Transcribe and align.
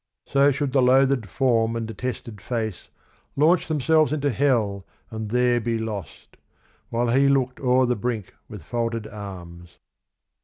"So 0.33 0.51
should 0.51 0.73
the 0.73 0.81
loathed 0.81 1.29
form 1.29 1.75
and 1.75 1.85
detested 1.87 2.41
face 2.41 2.89
Launch 3.35 3.67
themselves 3.67 4.11
into 4.11 4.31
hell 4.31 4.83
and 5.11 5.29
there 5.29 5.61
be 5.61 5.77
lost. 5.77 6.37
While 6.89 7.09
he 7.09 7.29
looked 7.29 7.59
o'er 7.59 7.85
the 7.85 7.95
brink 7.95 8.33
with 8.49 8.63
folded 8.63 9.05
arms." 9.05 9.77